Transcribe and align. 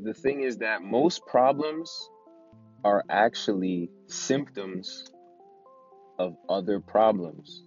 the 0.00 0.14
thing 0.14 0.42
is 0.42 0.58
that 0.58 0.82
most 0.82 1.26
problems 1.26 2.10
are 2.84 3.04
actually 3.10 3.90
symptoms 4.06 5.04
of 6.18 6.36
other 6.48 6.80
problems. 6.80 7.64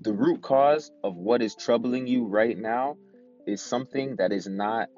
The 0.00 0.12
root 0.12 0.42
cause 0.42 0.90
of 1.04 1.16
what 1.16 1.42
is 1.42 1.54
troubling 1.54 2.06
you 2.06 2.26
right 2.26 2.56
now 2.56 2.96
is 3.46 3.62
something 3.62 4.16
that 4.16 4.32
is 4.32 4.46
not 4.46 4.88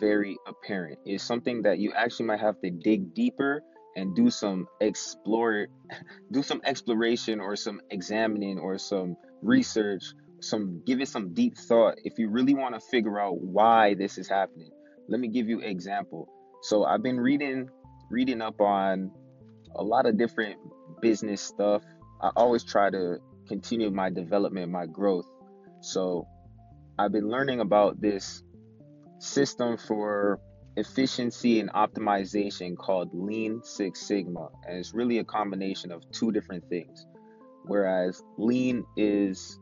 very 0.00 0.36
apparent. 0.46 0.98
It's 1.04 1.22
something 1.22 1.62
that 1.62 1.78
you 1.78 1.92
actually 1.92 2.26
might 2.26 2.40
have 2.40 2.60
to 2.62 2.70
dig 2.70 3.14
deeper 3.14 3.62
and 3.96 4.14
do 4.14 4.30
some 4.30 4.66
explore 4.80 5.66
do 6.32 6.42
some 6.42 6.60
exploration 6.64 7.40
or 7.40 7.56
some 7.56 7.80
examining 7.90 8.58
or 8.58 8.78
some 8.78 9.16
research, 9.42 10.04
some 10.40 10.82
give 10.86 11.00
it 11.00 11.08
some 11.08 11.34
deep 11.34 11.56
thought 11.56 11.98
if 12.04 12.18
you 12.18 12.28
really 12.28 12.54
want 12.54 12.74
to 12.74 12.80
figure 12.80 13.20
out 13.20 13.40
why 13.40 13.94
this 13.94 14.18
is 14.18 14.28
happening. 14.28 14.70
Let 15.08 15.20
me 15.20 15.28
give 15.28 15.48
you 15.48 15.58
an 15.60 15.68
example. 15.68 16.28
So 16.62 16.84
I've 16.84 17.02
been 17.02 17.18
reading 17.18 17.70
reading 18.10 18.40
up 18.40 18.60
on 18.60 19.10
a 19.74 19.82
lot 19.82 20.06
of 20.06 20.16
different 20.16 20.56
business 21.00 21.40
stuff. 21.40 21.82
I 22.20 22.30
always 22.36 22.64
try 22.64 22.90
to 22.90 23.18
continue 23.46 23.90
my 23.90 24.10
development, 24.10 24.70
my 24.70 24.86
growth. 24.86 25.26
So 25.80 26.26
I've 26.98 27.12
been 27.12 27.28
learning 27.28 27.60
about 27.60 28.00
this 28.00 28.42
system 29.18 29.76
for 29.76 30.40
efficiency 30.76 31.60
and 31.60 31.70
optimization 31.72 32.76
called 32.76 33.10
Lean 33.12 33.60
Six 33.62 34.00
Sigma. 34.06 34.48
And 34.66 34.78
it's 34.78 34.94
really 34.94 35.18
a 35.18 35.24
combination 35.24 35.92
of 35.92 36.02
two 36.12 36.32
different 36.32 36.68
things. 36.68 37.06
Whereas 37.64 38.22
Lean 38.36 38.84
is 38.96 39.58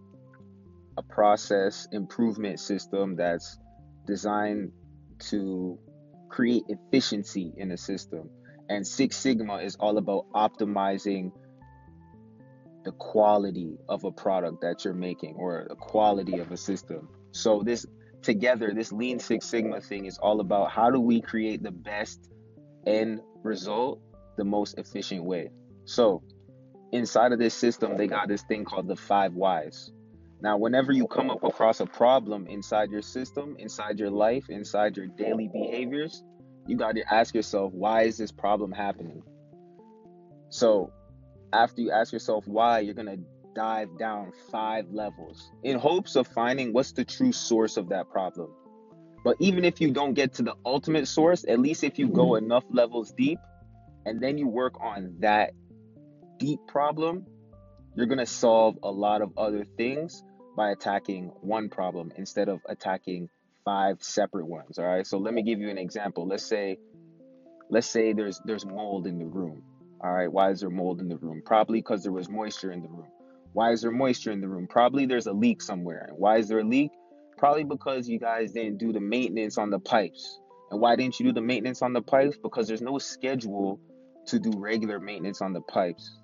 a 0.96 1.02
process 1.02 1.88
improvement 1.92 2.60
system 2.60 3.16
that's 3.16 3.58
designed 4.06 4.72
to 5.18 5.78
create 6.28 6.64
efficiency 6.68 7.52
in 7.56 7.70
a 7.72 7.76
system. 7.76 8.30
And 8.68 8.86
Six 8.86 9.16
Sigma 9.16 9.56
is 9.56 9.76
all 9.76 9.98
about 9.98 10.26
optimizing 10.34 11.32
the 12.84 12.92
quality 12.92 13.78
of 13.88 14.04
a 14.04 14.12
product 14.12 14.60
that 14.62 14.84
you're 14.84 14.94
making 14.94 15.34
or 15.36 15.66
the 15.68 15.74
quality 15.76 16.38
of 16.38 16.52
a 16.52 16.56
system. 16.56 17.08
So 17.32 17.62
this 17.64 17.86
together, 18.22 18.72
this 18.74 18.92
Lean 18.92 19.18
Six 19.18 19.46
Sigma 19.46 19.80
thing 19.80 20.06
is 20.06 20.18
all 20.18 20.40
about 20.40 20.70
how 20.70 20.90
do 20.90 21.00
we 21.00 21.20
create 21.20 21.62
the 21.62 21.70
best 21.70 22.30
end 22.86 23.20
result 23.42 24.00
the 24.36 24.44
most 24.44 24.78
efficient 24.78 25.24
way. 25.24 25.50
So 25.84 26.22
inside 26.92 27.32
of 27.32 27.38
this 27.38 27.54
system, 27.54 27.96
they 27.96 28.06
got 28.06 28.28
this 28.28 28.42
thing 28.42 28.64
called 28.64 28.88
the 28.88 28.96
five 28.96 29.34
whys. 29.34 29.90
Now, 30.40 30.58
whenever 30.58 30.92
you 30.92 31.06
come 31.06 31.30
up 31.30 31.42
across 31.42 31.80
a 31.80 31.86
problem 31.86 32.46
inside 32.46 32.90
your 32.90 33.02
system, 33.02 33.56
inside 33.58 33.98
your 33.98 34.10
life, 34.10 34.50
inside 34.50 34.96
your 34.96 35.06
daily 35.06 35.48
behaviors, 35.48 36.22
you 36.66 36.76
got 36.76 36.94
to 36.96 37.14
ask 37.14 37.34
yourself, 37.34 37.72
why 37.72 38.02
is 38.02 38.18
this 38.18 38.32
problem 38.32 38.70
happening? 38.72 39.22
So, 40.50 40.92
after 41.52 41.80
you 41.80 41.90
ask 41.90 42.12
yourself 42.12 42.46
why, 42.46 42.80
you're 42.80 42.94
going 42.94 43.06
to 43.06 43.18
dive 43.54 43.98
down 43.98 44.32
five 44.52 44.84
levels 44.90 45.50
in 45.62 45.78
hopes 45.78 46.14
of 46.16 46.26
finding 46.28 46.72
what's 46.72 46.92
the 46.92 47.04
true 47.04 47.32
source 47.32 47.78
of 47.78 47.88
that 47.88 48.10
problem. 48.10 48.50
But 49.24 49.36
even 49.40 49.64
if 49.64 49.80
you 49.80 49.90
don't 49.90 50.12
get 50.12 50.34
to 50.34 50.42
the 50.42 50.54
ultimate 50.64 51.08
source, 51.08 51.44
at 51.48 51.58
least 51.58 51.82
if 51.82 51.98
you 51.98 52.08
go 52.08 52.32
mm-hmm. 52.32 52.44
enough 52.44 52.64
levels 52.70 53.12
deep 53.16 53.38
and 54.04 54.20
then 54.20 54.36
you 54.36 54.46
work 54.46 54.74
on 54.80 55.16
that 55.20 55.52
deep 56.38 56.60
problem, 56.68 57.26
you're 57.94 58.06
going 58.06 58.18
to 58.18 58.26
solve 58.26 58.78
a 58.82 58.90
lot 58.90 59.22
of 59.22 59.32
other 59.38 59.64
things 59.76 60.22
by 60.56 60.70
attacking 60.70 61.26
one 61.40 61.68
problem 61.68 62.12
instead 62.16 62.48
of 62.48 62.60
attacking 62.68 63.28
five 63.64 64.02
separate 64.02 64.46
ones 64.46 64.78
all 64.78 64.86
right? 64.86 65.06
So 65.06 65.18
let 65.18 65.34
me 65.34 65.42
give 65.42 65.60
you 65.60 65.70
an 65.70 65.78
example. 65.78 66.26
Let's 66.26 66.44
say 66.44 66.78
let's 67.70 67.86
say 67.86 68.12
there's 68.12 68.40
there's 68.44 68.64
mold 68.64 69.06
in 69.06 69.18
the 69.18 69.26
room 69.26 69.62
all 70.00 70.12
right? 70.12 70.30
Why 70.30 70.50
is 70.50 70.60
there 70.60 70.70
mold 70.70 71.00
in 71.00 71.08
the 71.08 71.16
room? 71.16 71.42
Probably 71.44 71.78
because 71.78 72.02
there 72.02 72.12
was 72.12 72.28
moisture 72.28 72.72
in 72.72 72.82
the 72.82 72.88
room. 72.88 73.08
Why 73.52 73.72
is 73.72 73.82
there 73.82 73.90
moisture 73.90 74.32
in 74.32 74.40
the 74.40 74.48
room? 74.48 74.66
Probably 74.68 75.06
there's 75.06 75.26
a 75.26 75.32
leak 75.32 75.62
somewhere. 75.62 76.06
And 76.08 76.18
why 76.18 76.38
is 76.38 76.48
there 76.48 76.58
a 76.58 76.64
leak? 76.64 76.90
Probably 77.38 77.64
because 77.64 78.08
you 78.08 78.18
guys 78.18 78.52
didn't 78.52 78.78
do 78.78 78.92
the 78.92 79.00
maintenance 79.00 79.56
on 79.56 79.70
the 79.70 79.78
pipes. 79.78 80.38
And 80.70 80.80
why 80.80 80.96
didn't 80.96 81.18
you 81.18 81.26
do 81.26 81.32
the 81.32 81.40
maintenance 81.40 81.80
on 81.80 81.92
the 81.92 82.02
pipes? 82.02 82.36
Because 82.42 82.68
there's 82.68 82.82
no 82.82 82.98
schedule 82.98 83.80
to 84.26 84.38
do 84.38 84.52
regular 84.58 85.00
maintenance 85.00 85.40
on 85.40 85.52
the 85.52 85.60
pipes 85.62 86.18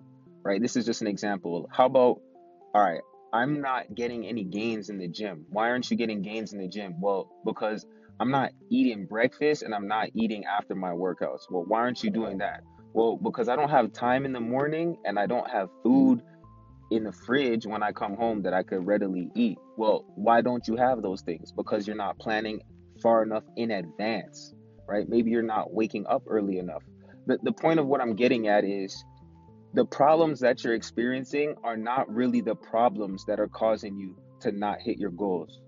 right? 0.45 0.61
This 0.61 0.77
is 0.77 0.85
just 0.85 1.03
an 1.03 1.09
example. 1.09 1.69
How 1.73 1.87
about, 1.87 2.21
all 2.75 2.83
right, 2.83 3.01
I'm 3.33 3.63
not 3.63 3.95
getting 3.95 4.27
any 4.27 4.45
gains 4.45 4.91
in 4.91 4.99
the 4.99 5.09
gym. 5.09 5.47
Why 5.49 5.71
aren't 5.71 5.91
you 5.91 5.97
getting 5.97 6.21
gains 6.21 6.53
in 6.53 6.59
the 6.59 6.69
gym? 6.69 7.01
Well, 7.01 7.31
because 7.47 7.87
I'm 8.21 8.31
not 8.31 8.53
eating 8.71 9.07
breakfast 9.07 9.63
and 9.63 9.75
I'm 9.75 9.89
not 9.89 10.11
eating 10.15 10.45
after 10.45 10.75
my 10.75 10.91
workouts. 10.91 11.51
Well, 11.51 11.65
why 11.67 11.81
aren't 11.81 12.05
you 12.05 12.11
doing 12.11 12.39
that? 12.39 12.63
Well, 12.93 13.17
because 13.17 13.49
I 13.49 13.57
don't 13.57 13.71
have 13.71 13.93
time 13.93 14.27
in 14.27 14.33
the 14.33 14.41
morning 14.41 14.99
and 15.07 15.19
I 15.19 15.27
don't 15.27 15.49
have 15.49 15.71
food 15.83 16.23
in 16.91 17.05
the 17.05 17.13
fridge 17.13 17.65
when 17.65 17.83
I 17.83 17.93
come 17.93 18.17
home 18.17 18.43
that 18.43 18.53
I 18.53 18.63
could 18.63 18.87
readily 18.87 19.31
eat. 19.35 19.57
Well, 19.79 20.05
why 20.15 20.43
don't 20.43 20.69
you 20.69 20.77
have 20.77 21.01
those 21.01 21.23
things? 21.23 21.53
Because 21.53 21.87
you're 21.87 21.97
not 21.97 22.19
planning 22.19 22.61
far 23.03 23.23
enough 23.23 23.45
in 23.57 23.71
advance, 23.71 24.53
right? 24.87 25.09
Maybe 25.09 25.31
you're 25.31 25.43
not 25.43 25.73
waking 25.73 26.07
up 26.07 26.25
early 26.29 26.59
enough. 26.59 26.83
The, 27.27 27.39
the 27.43 27.53
point 27.53 27.81
of 27.81 27.87
what 27.87 28.03
I'm 28.03 28.15
getting 28.15 28.49
at 28.49 28.65
is 28.65 29.03
the 29.75 29.85
problems 29.87 30.41
that 30.41 30.63
you're 30.63 30.75
experiencing 30.75 31.55
are 31.65 31.77
not 31.77 32.13
really 32.13 32.43
the 32.43 32.55
problems 32.55 33.25
that 33.27 33.41
are 33.41 33.49
causing 33.49 33.97
you 33.97 34.17
to 34.41 34.53
not 34.53 34.81
hit 34.81 34.99
your 34.99 35.11
goals. 35.11 35.61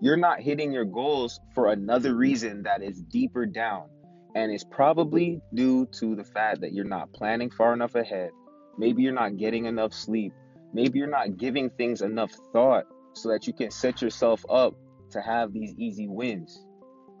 You're 0.00 0.16
not 0.16 0.40
hitting 0.40 0.72
your 0.72 0.84
goals 0.84 1.40
for 1.54 1.72
another 1.72 2.14
reason 2.14 2.62
that 2.62 2.82
is 2.82 3.02
deeper 3.02 3.46
down. 3.46 3.88
And 4.36 4.52
it's 4.52 4.62
probably 4.62 5.40
due 5.52 5.86
to 5.98 6.14
the 6.14 6.22
fact 6.22 6.60
that 6.60 6.72
you're 6.72 6.84
not 6.84 7.12
planning 7.12 7.50
far 7.50 7.72
enough 7.72 7.96
ahead. 7.96 8.30
Maybe 8.76 9.02
you're 9.02 9.12
not 9.12 9.36
getting 9.38 9.64
enough 9.64 9.92
sleep. 9.92 10.32
Maybe 10.72 11.00
you're 11.00 11.08
not 11.08 11.36
giving 11.36 11.70
things 11.70 12.02
enough 12.02 12.30
thought 12.52 12.84
so 13.14 13.30
that 13.30 13.48
you 13.48 13.52
can 13.52 13.72
set 13.72 14.00
yourself 14.02 14.44
up 14.48 14.74
to 15.10 15.20
have 15.20 15.52
these 15.52 15.74
easy 15.76 16.06
wins. 16.06 16.64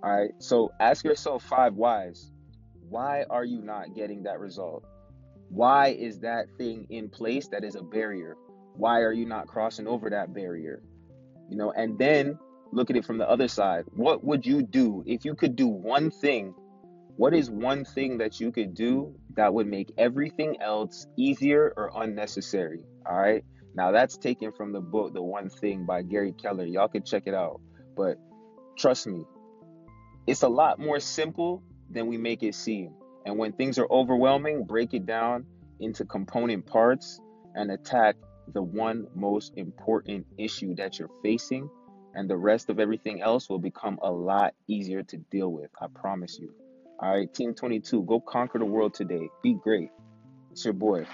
All 0.04 0.16
right. 0.16 0.30
So 0.38 0.70
ask 0.78 1.04
yourself 1.04 1.42
five 1.42 1.74
whys. 1.74 2.30
Why 2.88 3.24
are 3.28 3.44
you 3.44 3.60
not 3.60 3.96
getting 3.96 4.22
that 4.22 4.38
result? 4.38 4.84
Why 5.48 5.88
is 5.88 6.20
that 6.20 6.46
thing 6.58 6.86
in 6.90 7.08
place 7.08 7.48
that 7.48 7.64
is 7.64 7.74
a 7.74 7.82
barrier? 7.82 8.36
Why 8.74 9.00
are 9.00 9.12
you 9.12 9.26
not 9.26 9.46
crossing 9.46 9.86
over 9.86 10.10
that 10.10 10.34
barrier? 10.34 10.82
You 11.48 11.56
know, 11.56 11.72
and 11.72 11.98
then 11.98 12.38
look 12.72 12.90
at 12.90 12.96
it 12.96 13.04
from 13.04 13.18
the 13.18 13.28
other 13.28 13.48
side. 13.48 13.84
What 13.94 14.22
would 14.24 14.44
you 14.44 14.62
do 14.62 15.02
if 15.06 15.24
you 15.24 15.34
could 15.34 15.56
do 15.56 15.66
one 15.66 16.10
thing? 16.10 16.54
What 17.16 17.34
is 17.34 17.50
one 17.50 17.84
thing 17.84 18.18
that 18.18 18.40
you 18.40 18.52
could 18.52 18.74
do 18.74 19.14
that 19.34 19.52
would 19.52 19.66
make 19.66 19.90
everything 19.98 20.60
else 20.60 21.06
easier 21.16 21.72
or 21.76 21.90
unnecessary? 21.96 22.84
All 23.06 23.18
right. 23.18 23.42
Now 23.74 23.90
that's 23.90 24.16
taken 24.16 24.52
from 24.52 24.72
the 24.72 24.80
book 24.80 25.14
The 25.14 25.22
One 25.22 25.48
Thing 25.48 25.86
by 25.86 26.02
Gary 26.02 26.32
Keller. 26.32 26.64
Y'all 26.64 26.88
can 26.88 27.02
check 27.02 27.24
it 27.26 27.34
out. 27.34 27.60
But 27.96 28.18
trust 28.76 29.06
me, 29.06 29.24
it's 30.26 30.42
a 30.42 30.48
lot 30.48 30.78
more 30.78 31.00
simple 31.00 31.62
than 31.90 32.06
we 32.06 32.18
make 32.18 32.42
it 32.42 32.54
seem. 32.54 32.92
And 33.28 33.36
when 33.36 33.52
things 33.52 33.78
are 33.78 33.86
overwhelming, 33.90 34.64
break 34.64 34.94
it 34.94 35.04
down 35.04 35.44
into 35.80 36.06
component 36.06 36.64
parts 36.64 37.20
and 37.54 37.70
attack 37.70 38.16
the 38.54 38.62
one 38.62 39.06
most 39.14 39.52
important 39.54 40.26
issue 40.38 40.74
that 40.76 40.98
you're 40.98 41.10
facing, 41.22 41.68
and 42.14 42.30
the 42.30 42.38
rest 42.38 42.70
of 42.70 42.80
everything 42.80 43.20
else 43.20 43.50
will 43.50 43.58
become 43.58 43.98
a 44.00 44.10
lot 44.10 44.54
easier 44.66 45.02
to 45.02 45.18
deal 45.30 45.52
with. 45.52 45.68
I 45.78 45.88
promise 45.94 46.38
you. 46.40 46.54
All 47.00 47.14
right, 47.14 47.32
Team 47.34 47.52
22, 47.54 48.02
go 48.04 48.18
conquer 48.18 48.60
the 48.60 48.64
world 48.64 48.94
today. 48.94 49.28
Be 49.42 49.52
great. 49.52 49.90
It's 50.50 50.64
your 50.64 50.72
boy. 50.72 51.04